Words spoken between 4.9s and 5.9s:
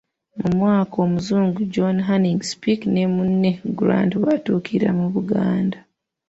mu Buganda.